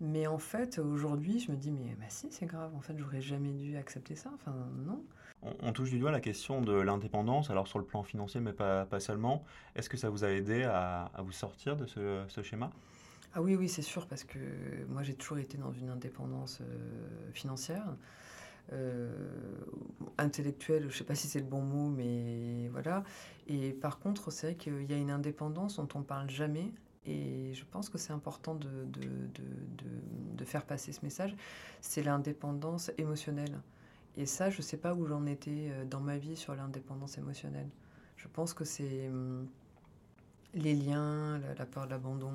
[0.00, 2.74] Mais en fait, aujourd'hui, je me dis, mais bah si, c'est grave.
[2.74, 4.30] En fait, j'aurais jamais dû accepter ça.
[4.34, 5.02] Enfin, non.
[5.62, 8.84] On, touche du doigt la question de l'indépendance, alors sur le plan financier, mais pas,
[8.84, 9.44] pas seulement.
[9.74, 12.70] Est-ce que ça vous a aidé à, à vous sortir de ce, ce schéma?
[13.34, 14.38] Ah oui, oui, c'est sûr, parce que
[14.88, 17.84] moi, j'ai toujours été dans une indépendance euh, financière.
[18.72, 19.10] Euh,
[20.18, 23.04] intellectuel, je ne sais pas si c'est le bon mot, mais voilà.
[23.46, 26.72] Et par contre, c'est vrai qu'il y a une indépendance dont on ne parle jamais.
[27.06, 28.68] Et je pense que c'est important de,
[30.44, 31.34] faire passer ce message.
[31.80, 33.60] C'est l'indépendance émotionnelle.
[34.16, 37.18] Et ça, je ne sais pas où j'en étais euh, dans ma vie sur l'indépendance
[37.18, 37.68] émotionnelle.
[38.16, 39.46] Je pense que c'est hum,
[40.54, 42.32] les liens, la, peur de l'abandon,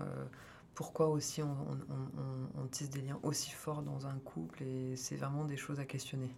[0.00, 0.24] euh,
[0.74, 5.56] pourquoi aussi on, tisse des liens aussi forts dans un couple et c'est vraiment des
[5.56, 6.30] choses à questionner.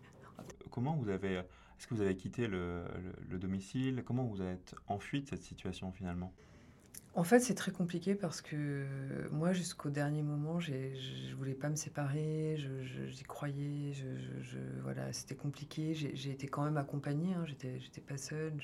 [0.71, 2.85] Comment vous avez, est-ce que vous avez quitté le,
[3.31, 4.03] domicile?
[4.05, 6.33] Comment vous êtes enfui de cette situation finalement?
[7.15, 8.87] En fait, c'est très compliqué parce que
[9.31, 12.57] moi, jusqu'au dernier moment, je ne voulais pas me séparer,
[13.09, 15.93] j'y croyais, je, voilà, c'était compliqué.
[15.93, 18.55] J'ai été quand même accompagnée, hein, j'étais pas seule.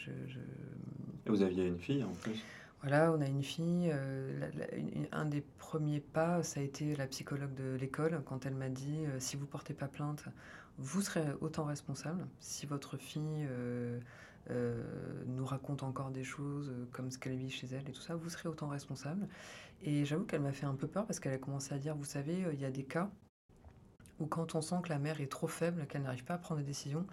[1.27, 2.43] Et vous aviez une fille en plus?
[2.83, 3.91] Voilà, on a une fille.
[3.93, 4.51] Euh,
[5.11, 9.05] un des premiers pas, ça a été la psychologue de l'école quand elle m'a dit
[9.07, 10.25] euh, si vous portez pas plainte,
[10.79, 12.27] vous serez autant responsable.
[12.39, 13.99] Si votre fille euh,
[15.27, 18.31] nous raconte encore des choses comme ce qu'elle vit chez elle et tout ça, vous
[18.31, 19.27] serez autant responsable.
[19.83, 22.05] Et j'avoue qu'elle m'a fait un peu peur parce qu'elle a commencé à dire vous
[22.05, 23.11] savez, il y a des cas
[24.21, 26.61] où quand on sent que la mère est trop faible, qu'elle n'arrive pas à prendre
[26.61, 27.07] des décisions,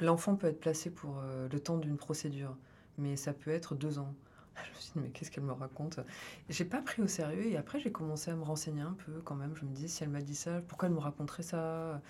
[0.00, 1.20] l'enfant peut être placé pour
[1.50, 2.56] le temps d'une procédure,
[2.98, 4.14] mais ça peut être deux ans.
[4.56, 6.00] Je me suis dit, mais qu'est-ce qu'elle me raconte?
[6.48, 9.34] J'ai pas pris au sérieux et après j'ai commencé à me renseigner un peu quand
[9.34, 9.54] même.
[9.56, 12.00] Je me disais, si elle m'a dit ça, pourquoi elle me raconterait ça?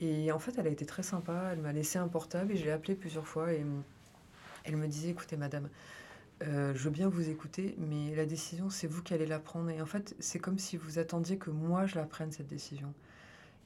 [0.00, 1.50] Et en fait, elle a été très sympa.
[1.52, 3.64] Elle m'a laissé un portable et je l'ai appelé plusieurs fois et
[4.64, 5.68] elle me disait, écoutez madame,
[6.44, 9.70] euh, je veux bien vous écouter, mais la décision, c'est vous qui allez la prendre.
[9.70, 12.94] Et en fait, c'est comme si vous attendiez que moi, je la prenne, cette décision.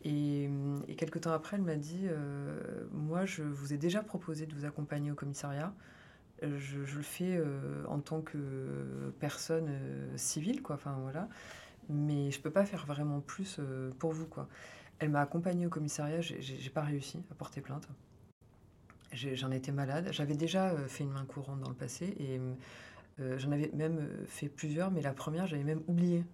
[0.04, 0.48] Et,
[0.88, 4.54] et quelques temps après, elle m'a dit, euh, moi, je vous ai déjà proposé de
[4.54, 5.74] vous accompagner au commissariat
[6.42, 10.76] je, le fais euh, en tant que personne euh, civile, quoi.
[10.76, 11.28] Enfin, voilà.
[11.88, 14.48] Mais je peux pas faire vraiment plus euh, pour vous, quoi.
[14.98, 17.88] Elle m'a accompagnée au commissariat, j'ai pas réussi à porter plainte.
[19.12, 20.08] J'en étais malade.
[20.12, 22.40] J'avais déjà fait une main courante dans le passé et
[23.18, 26.24] j'en avais même fait plusieurs, mais la première, j'avais même oublié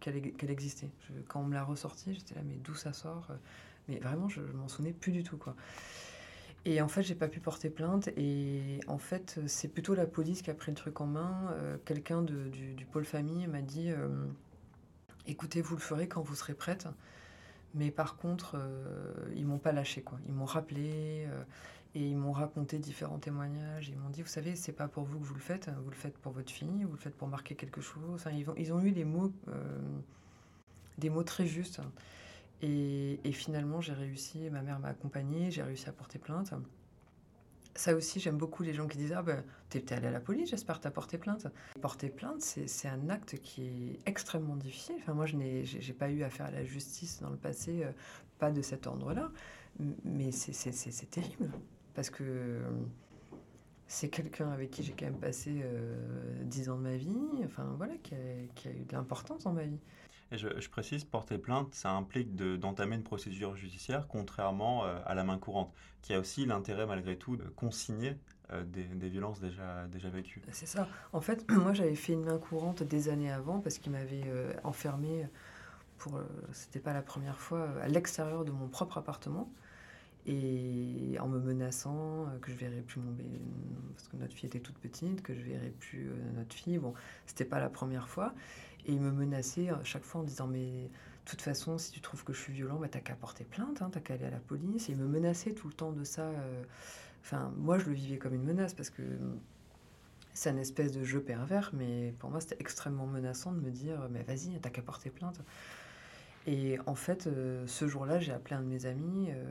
[0.00, 0.88] qu'elle existait.
[1.28, 3.28] quand on me l'a ressortie, j'étais là, mais d'où ça sort?
[3.86, 5.54] Mais vraiment, je, je m'en souvenais plus du tout, quoi.
[6.68, 8.08] Et en fait, j'ai pas pu porter plainte.
[8.16, 11.52] Et en fait, c'est plutôt la police qui a pris le truc en main.
[11.52, 14.08] Euh, quelqu'un du, pôle famille m'a dit euh,
[15.28, 16.88] écoutez, vous le ferez quand vous serez prête.
[17.74, 20.04] Mais par contre, euh, ils m'ont pas lâché.
[20.26, 21.28] Ils m'ont rappelé
[21.94, 23.88] et ils m'ont raconté différents témoignages.
[23.88, 25.70] Ils m'ont dit vous savez, c'est pas pour vous que vous le faites.
[25.84, 28.02] Vous le faites pour votre fille, vous le faites pour marquer quelque chose.
[28.14, 29.30] Enfin, ils, ont, ils ont eu les mots,
[30.98, 31.80] des mots très justes.
[32.62, 36.52] Et, finalement, j'ai réussi, ma mère m'a accompagnée, j'ai réussi à porter plainte.
[37.74, 40.50] Ça aussi, j'aime beaucoup les gens qui disent Ah ben, t'es allé à la police,
[40.50, 41.46] j'espère t'as porté plainte.
[41.82, 44.96] Porter plainte, c'est un acte qui est extrêmement difficile.
[45.00, 45.64] Enfin, moi, je n'ai
[45.98, 47.92] pas eu affaire à la justice dans le passé, euh,
[48.38, 49.30] pas de cet ordre-là.
[50.04, 51.50] Mais c'est terrible.
[51.94, 52.62] Parce que
[53.88, 57.14] c'est quelqu'un avec qui j'ai quand même passé euh, dix ans de ma vie,
[57.44, 59.78] enfin voilà, qui a eu de l'importance dans ma vie.
[60.32, 65.38] Je, précise, porter plainte, ça implique d'entamer une procédure judiciaire, contrairement euh, à la main
[65.38, 68.16] courante, qui a aussi l'intérêt malgré tout de consigner
[68.50, 70.42] euh, des, violences déjà, vécues.
[70.50, 70.88] C'est ça.
[71.12, 74.52] En fait, moi j'avais fait une main courante des années avant parce qu'il m'avait euh,
[74.64, 75.28] enfermé
[75.98, 76.20] pour,
[76.52, 79.50] c'était pas la première fois, à l'extérieur de mon propre appartement
[80.26, 83.40] et en me menaçant que je verrais plus mon bébé
[83.94, 86.78] parce que notre fille était toute petite, que je verrais plus notre fille.
[86.78, 86.92] Bon,
[87.26, 88.34] c'était pas la première fois.
[88.86, 90.90] Et il me menaçait à chaque fois en disant Mais
[91.26, 93.82] de toute façon, si tu trouves que je suis violent, bah, t'as qu'à porter plainte,
[93.82, 94.88] hein, t'as qu'à aller à la police.
[94.88, 96.22] Et il me menaçait tout le temps de ça.
[96.22, 96.62] Euh.
[97.22, 99.02] Enfin, moi, je le vivais comme une menace parce que
[100.32, 104.08] c'est un espèce de jeu pervers, mais pour moi, c'était extrêmement menaçant de me dire
[104.10, 105.40] Mais vas-y, t'as qu'à porter plainte.
[106.46, 109.44] Et en fait, euh, ce jour-là, j'ai appelé un de mes amis, euh,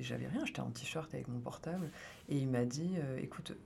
[0.00, 1.90] j'avais rien, j'étais en t-shirt avec mon portable,
[2.28, 3.56] et il m'a dit Écoute,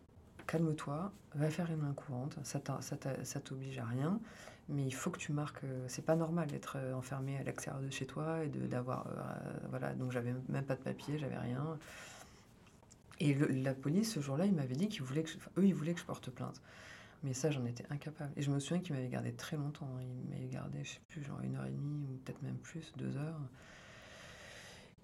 [0.46, 4.20] calme-toi, va faire une main courante, ça t'oblige à rien,
[4.68, 5.62] mais il faut que tu marques.
[5.86, 9.06] c'est pas normal d'être enfermé à l'extérieur de chez toi et d'avoir.
[9.70, 11.78] voilà, donc j'avais même pas de papier, j'avais rien.
[13.20, 16.00] Et la police, ce jour-là, il m'avait dit qu'ils voulaient que, eux, ils voulaient que
[16.00, 16.60] je porte plainte.
[17.24, 18.30] Mais ça, j'en étais incapable.
[18.36, 19.90] Et je me souviens qu'ils m'avaient gardé très longtemps.
[20.00, 22.92] Ils m'avaient gardé, je sais plus, genre une heure et demie ou peut-être même plus,
[22.96, 23.40] deux heures.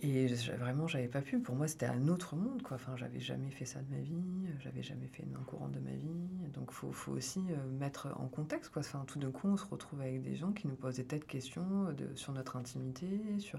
[0.07, 0.27] Et
[0.59, 1.39] vraiment, j'avais pas pu.
[1.39, 2.75] Pour moi, c'était un autre monde, quoi.
[2.75, 4.23] Enfin, j'avais jamais fait ça de ma vie.
[4.61, 6.51] J'avais jamais fait une courante de ma vie.
[6.53, 8.81] Donc, faut, faut aussi euh, mettre en contexte, quoi.
[8.81, 11.19] Enfin, tout d'un coup, on se retrouve avec des gens qui nous posent des tas
[11.19, 13.07] de questions de, sur notre intimité,
[13.39, 13.59] sur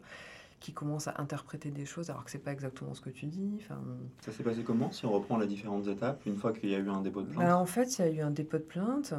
[0.59, 3.57] qui commencent à interpréter des choses alors que c'est pas exactement ce que tu dis.
[3.61, 3.79] Enfin,
[4.21, 6.79] ça s'est passé comment si on reprend les différentes étapes une fois qu'il y a
[6.79, 7.45] eu un dépôt de plainte?
[7.45, 9.13] Bah, En fait, il y a eu un dépôt de plainte.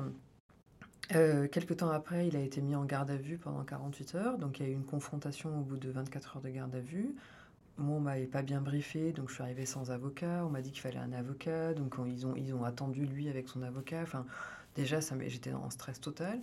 [1.15, 4.39] Euh, quelques temps après, il a été mis en garde à vue pendant 48 heures.
[4.39, 6.81] Donc, il y a eu une confrontation au bout de 24 heures de garde à
[6.81, 7.15] vue.
[7.79, 10.45] Moi, on m'avait pas bien briefé, donc je suis arrivée sans avocat.
[10.45, 13.49] On m'a dit qu'il fallait un avocat, donc ils ont, ils ont attendu lui avec
[13.49, 14.01] son avocat.
[14.03, 14.27] Enfin,
[14.75, 16.41] déjà, j'étais en stress total.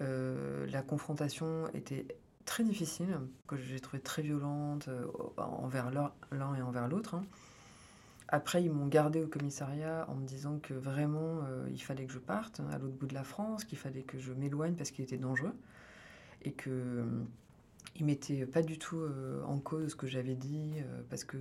[0.00, 2.06] Euh, la confrontation était
[2.44, 5.06] très difficile, que j'ai trouvé très violente euh,
[5.38, 7.14] envers l'un et envers l'autre.
[7.14, 7.24] Hein.
[8.28, 12.12] Après, ils m'ont gardé au commissariat en me disant que vraiment, euh, il fallait que
[12.12, 15.04] je parte à l'autre bout de la France, qu'il fallait que je m'éloigne parce qu'il
[15.04, 15.54] était dangereux.
[16.42, 17.04] Et que euh,
[18.00, 19.00] mettaient pas du tout
[19.46, 20.74] en cause ce que j'avais dit
[21.08, 21.38] parce que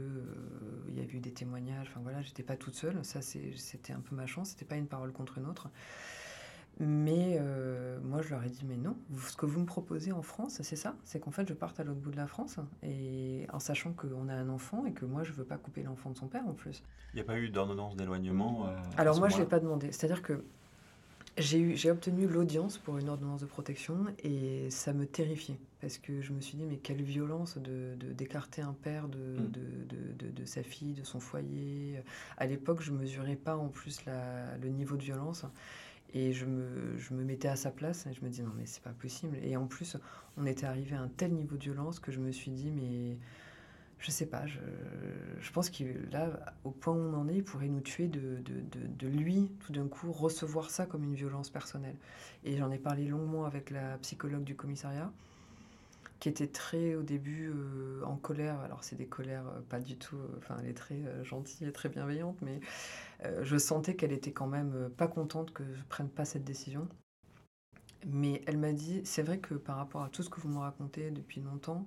[0.88, 1.88] il y a eu des témoignages.
[1.90, 3.04] Enfin voilà, j'étais pas toute seule.
[3.04, 4.52] Ça, c'était un peu ma chance.
[4.52, 5.70] C'était pas une parole contre une autre.
[6.80, 8.96] Mais euh, moi, je leur ai dit, mais non,
[9.28, 11.84] ce que vous me proposez en France, c'est ça, c'est qu'en fait, je parte à
[11.84, 15.24] l'autre bout de la France, et en sachant qu'on a un enfant et que moi,
[15.24, 16.84] je ne veux pas couper l'enfant de son père en plus.
[17.14, 19.92] Il n'y a pas eu d'ordonnance d'éloignement euh, Alors moi, je ne l'ai pas demandé.
[19.92, 20.44] C'est-à-dire que
[21.38, 26.34] j'ai obtenu l'audience pour une ordonnance de protection, et ça me terrifiait, parce que je
[26.34, 29.52] me suis dit, mais quelle violence de d'écarter un père de, mm.
[29.52, 32.02] de, de, de, sa fille, de son foyer.
[32.38, 35.46] À l'époque, je ne mesurais pas en plus la, le niveau de violence.
[36.14, 38.66] Et je me, je me, mettais à sa place et je me dis non mais
[38.66, 39.38] c'est pas possible.
[39.42, 39.98] Et en plus,
[40.38, 43.18] on était arrivé à un tel niveau de violence que je me suis dit mais
[44.04, 44.60] je sais pas, je,
[45.40, 48.42] je pense que là, au point où on en est, il pourrait nous tuer de,
[48.42, 51.96] de, de, de lui, tout d'un coup, recevoir ça comme une violence personnelle.
[52.44, 55.10] Et j'en ai parlé longuement avec la psychologue du commissariat
[56.24, 58.58] qui était très au début euh, en colère.
[58.62, 61.72] Alors c'est des colères euh, pas du tout, euh, enfin elle est très gentille et
[61.74, 62.62] très bienveillante, mais
[63.42, 66.88] je sentais qu'elle était quand même pas contente que je prenne pas cette décision.
[68.06, 70.60] Mais elle m'a dit, c'est vrai que par rapport à tout ce que vous me
[70.60, 71.86] racontez depuis longtemps,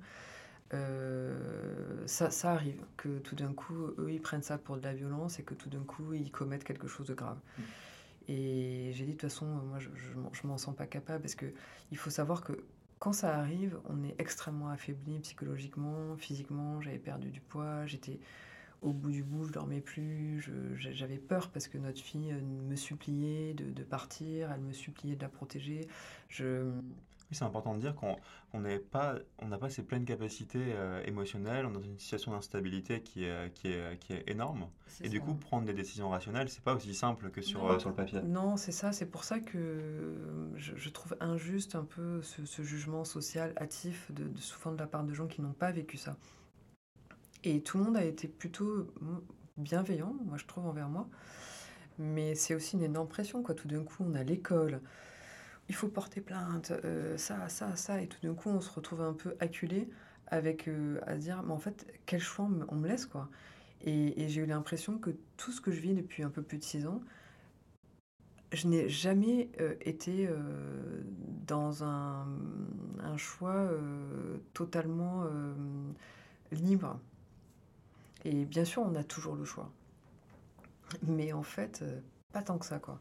[0.70, 5.38] ça, ça, arrive, que tout d'un coup, eux, ils prennent ça pour de la violence
[5.38, 7.38] et que tout d'un coup, ils commettent quelque chose de grave.
[7.57, 7.62] Mmh.
[8.29, 11.46] Et j'ai dit, de toute façon, moi, je, je, m'en sens pas capable parce que
[11.90, 12.53] il faut savoir que
[12.98, 16.80] quand ça arrive, on est extrêmement affaibli psychologiquement, physiquement.
[16.80, 18.18] J'avais perdu du poids, j'étais
[18.82, 20.48] au bout du bout, je dormais plus.
[20.76, 25.22] J'avais peur parce que notre fille euh, me suppliait de, partir, elle me suppliait de
[25.22, 25.88] la protéger.
[27.30, 31.66] Oui, c'est important de dire qu'on n'a pas, on pas ses pleines capacités euh, émotionnelles,
[31.66, 34.68] on est dans une situation d'instabilité qui est, qui, est, qui est énorme.
[35.00, 37.88] Et du coup, prendre des décisions rationnelles, c'est pas aussi simple que sur, euh, sur
[37.88, 38.20] le papier.
[38.22, 38.92] Non, c'est ça.
[38.92, 40.14] C'est pour ça que
[40.54, 45.12] je, trouve injuste un peu ce, jugement social hâtif, de, souvent de la part de
[45.12, 46.16] gens qui n'ont pas vécu ça.
[47.42, 48.86] Et tout le monde a été plutôt
[49.56, 51.08] bienveillant, moi je trouve, envers moi.
[51.98, 53.54] Mais c'est aussi une énorme pression, quoi.
[53.54, 54.80] Tout d'un coup, on a l'école
[55.68, 58.00] il faut porter plainte, euh, ça, ça, ça.
[58.00, 59.88] Et tout d'un coup, on se retrouve un peu acculé
[60.29, 63.29] avec euh, à se dire, mais en fait, quel choix on me laisse, quoi.
[63.83, 66.64] Et, j'ai eu l'impression que tout ce que je vis depuis un peu plus de
[66.64, 67.00] six ans,
[68.52, 70.29] je n'ai jamais euh, été
[71.46, 72.26] dans un,
[73.00, 73.68] un choix
[74.55, 75.24] totalement
[76.52, 76.98] libre.
[78.24, 79.70] Et bien sûr, on a toujours le choix.
[81.02, 81.85] Mais en fait,
[82.33, 83.00] pas tant que ça, quoi.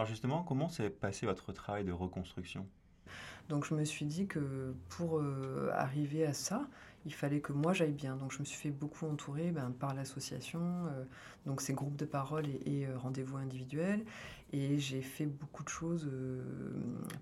[0.00, 2.66] Alors justement, comment s'est passé votre travail de reconstruction?
[3.50, 6.66] Donc je me suis dit que pour euh, arriver à ça,
[7.06, 8.16] il fallait que moi j'aille bien.
[8.16, 11.04] Donc je me suis fait beaucoup entourer ben, par l'association, euh,
[11.46, 14.04] donc ces groupes de parole et, euh, rendez-vous individuels.
[14.52, 16.10] Et j'ai fait beaucoup de choses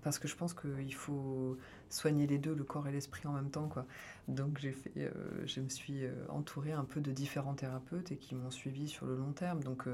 [0.01, 3.51] parce que je pense qu'il faut soigner les deux, le corps et l'esprit en même
[3.51, 3.67] temps.
[3.67, 3.85] Quoi.
[4.27, 4.91] Donc j'ai fait,
[5.45, 9.15] je me suis entourée un peu de différents thérapeutes et qui m'ont suivi sur le
[9.15, 9.63] long terme.
[9.63, 9.87] Donc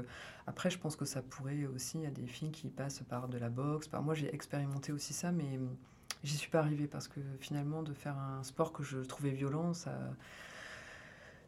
[0.46, 3.50] après, je pense que ça pourrait aussi, a des filles qui passent par de la
[3.50, 3.86] boxe.
[3.86, 4.02] Par...
[4.02, 5.60] Moi j'ai expérimenté aussi ça, mais
[6.26, 9.72] J'y suis pas arrivée parce que finalement, de faire un sport que je trouvais violent,
[9.74, 9.96] ça,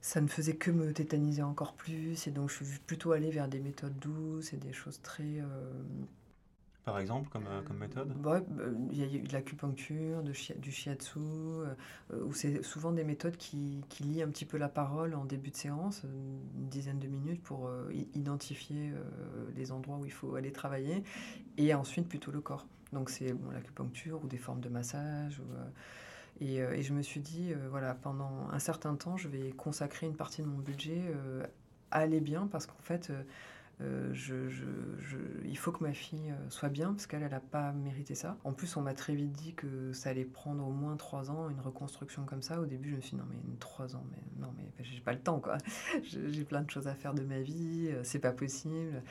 [0.01, 2.29] ça ne faisait que me tétaniser encore plus.
[2.29, 5.41] Et donc, je suis plutôt allée vers des méthodes douces et des choses très.
[5.41, 5.73] Euh,
[6.85, 8.15] Par exemple, comme, euh, comme méthode?
[8.23, 8.41] Bah,
[8.93, 10.33] Il y a eu de l'acupuncture, du
[10.71, 11.75] shiatsu, euh,
[12.25, 15.51] où c'est souvent des méthodes qui, qui lient un petit peu la parole en début
[15.51, 17.69] de séance, une dizaine de minutes pour
[18.15, 18.93] identifier
[19.57, 21.03] les endroits où il faut aller travailler,
[21.57, 22.65] et ensuite plutôt le corps.
[22.93, 25.41] Donc c'est bon, l'acupuncture ou des formes de massage.
[26.41, 30.17] et, et, je me suis dit, voilà, pendant un certain temps, je vais consacrer une
[30.17, 31.03] partie de mon budget
[31.91, 33.13] à aller bien parce qu'en fait,
[33.81, 34.67] euh, je, je,
[35.45, 38.37] il faut que ma fille euh, soit bien parce qu'elle, elle n'a pas mérité ça.
[38.43, 41.49] En plus, on m'a très vite dit que ça allait prendre au moins trois ans,
[41.49, 42.61] une reconstruction comme ça.
[42.61, 45.13] Au début, je me suis dit, non, mais trois ans, mais non, mais j'ai pas
[45.13, 45.59] le temps, quoi.
[46.03, 49.03] j'ai plein de choses à faire de ma vie, euh, c'est pas possible.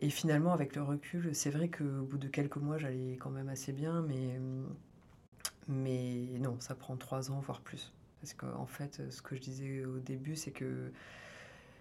[0.00, 3.48] Et finalement, avec le recul, c'est vrai qu'au bout de quelques mois, j'allais quand même
[3.48, 4.40] assez bien, mais,
[5.66, 7.92] mais non, ça prend trois ans, voire plus.
[8.20, 10.92] Parce qu'en fait, ce que je disais au début, c'est que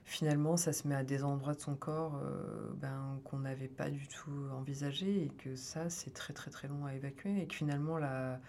[0.05, 3.89] finalement, ça se met à des endroits de son corps euh, ben, qu'on n'avait pas
[3.89, 7.55] du tout envisagé et que ça, c'est très très très long à évacuer et que
[7.55, 8.39] finalement, la,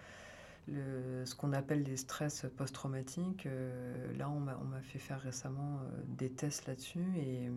[0.67, 6.29] ce qu'on appelle les stress post-traumatiques, euh, là, on m'a fait faire récemment euh, des
[6.29, 7.49] tests là-dessus et,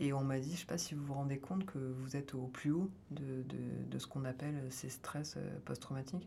[0.00, 2.16] et on m'a dit, je ne sais pas si vous vous rendez compte que vous
[2.16, 3.44] êtes au plus haut de,
[3.88, 6.26] de, ce qu'on appelle ces stress post-traumatiques.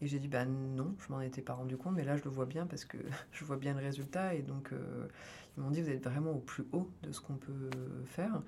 [0.00, 2.30] Et j'ai dit, ben non, je m'en étais pas rendu compte, mais là, je le
[2.30, 2.98] vois bien parce que
[3.32, 4.74] je vois bien le résultat et donc
[5.56, 7.70] ils m'ont dit, vous êtes vraiment au plus haut de ce qu'on peut
[8.06, 8.42] faire.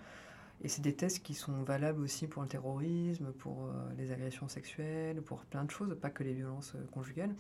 [0.63, 4.49] Et c'est des tests qui sont valables aussi pour le terrorisme, pour euh, les agressions
[4.49, 7.35] sexuelles, pour plein de choses, pas que les violences euh, conjugales.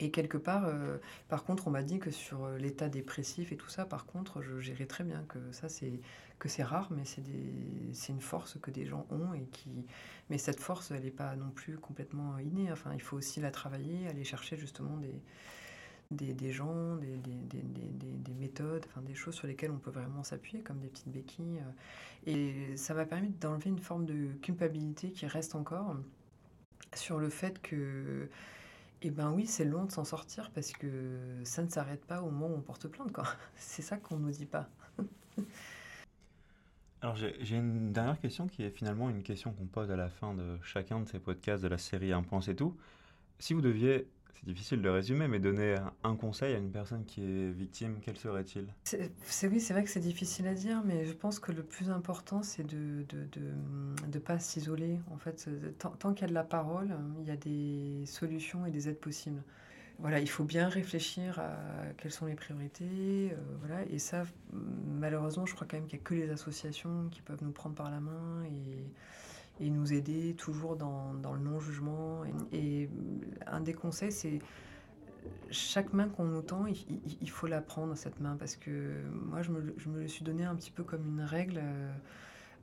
[0.00, 3.68] Et quelque part, euh, par contre, on m'a dit que sur l'état dépressif et tout
[3.68, 6.00] ça, par contre, je gérais très bien, que ça, c'est
[6.38, 9.86] que c'est rare, mais c'est une force que des gens ont et qui,
[10.30, 12.70] mais cette force, elle n'est pas non plus complètement innée.
[12.70, 15.20] Enfin, il faut aussi la travailler, aller chercher justement des,
[16.10, 20.22] des, des gens, des, des, des, méthodes, enfin des choses sur lesquelles on peut vraiment
[20.22, 21.58] s'appuyer, comme des petites béquilles.
[21.58, 22.72] Euh.
[22.72, 25.96] Et ça m'a permis d'enlever une forme de culpabilité qui reste encore
[26.94, 28.28] sur le fait que,
[29.02, 32.30] eh ben oui, c'est long de s'en sortir parce que ça ne s'arrête pas au
[32.30, 33.24] moment où on porte plainte, quoi.
[33.56, 34.68] C'est ça qu'on nous dit pas.
[37.00, 40.34] Alors j'ai une dernière question qui est finalement une question qu'on pose à la fin
[40.34, 42.76] de chacun de ces podcasts de la série Un point c'est tout.
[43.38, 44.08] Si vous deviez
[44.38, 48.16] c'est difficile de résumer, mais donner un conseil à une personne qui est victime, quel
[48.16, 48.66] serait-il?
[48.84, 51.90] C'est, Oui, c'est vrai que c'est difficile à dire, mais je pense que le plus
[51.90, 55.00] important, c'est de ne de, de, de, pas s'isoler.
[55.10, 58.64] En fait, tant, tant qu'il y a de la parole, il y a des solutions
[58.64, 59.42] et des aides possibles.
[60.00, 61.56] Voilà, il faut bien réfléchir à
[61.96, 63.32] quelles sont les priorités.
[63.32, 67.08] Euh, voilà, et ça, malheureusement, je crois quand même qu'il n'y a que les associations
[67.10, 68.44] qui peuvent nous prendre par la main
[69.60, 72.22] et nous aider toujours dans, le non-jugement.
[72.52, 72.88] Et,
[73.46, 74.38] un des conseils, c'est
[75.50, 79.50] chaque main qu'on nous tend, il, faut la prendre, cette main, parce que moi, je
[79.50, 81.92] me, je me, le suis donné un petit peu comme une règle, euh,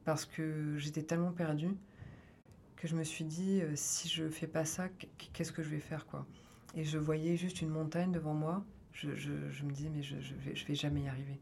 [0.06, 1.76] parce que j'étais tellement perdue
[2.78, 4.88] que je me suis dit, euh, si je fais pas ça,
[5.34, 6.26] qu'est-ce que je vais faire, quoi?
[6.76, 10.76] Et je voyais juste une montagne devant moi, je, me dis, mais je, je, vais,
[10.76, 11.40] jamais y arriver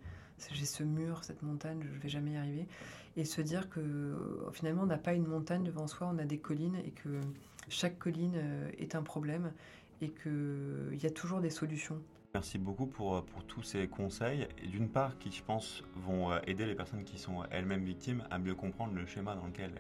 [0.52, 2.68] j'ai ce mur, cette montagne, je ne vais jamais y arriver.
[3.16, 6.40] Et se dire que finalement, on n'a pas une montagne devant soi, on a des
[6.40, 7.22] collines et que
[7.70, 9.54] chaque colline euh, est un problème
[10.02, 12.02] et qu'il y a toujours des solutions.
[12.34, 16.74] Merci beaucoup pour, tous ces conseils, d'une part qui, je pense, vont euh, aider les
[16.74, 19.72] personnes qui sont elles-mêmes victimes à mieux comprendre le schéma dans lequel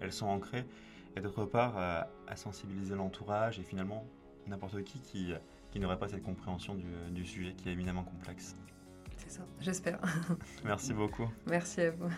[0.00, 0.64] elles, sont ancrées,
[1.14, 4.06] et d'autre part euh, à sensibiliser l'entourage et finalement
[4.50, 5.32] n'importe qui qui,
[5.70, 8.56] qui n'aurait pas cette compréhension du, du sujet qui est éminemment complexe
[9.60, 10.00] j'espère.
[10.64, 11.28] Merci beaucoup.
[11.46, 12.10] Merci à vous.